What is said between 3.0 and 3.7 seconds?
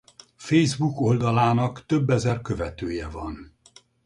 van.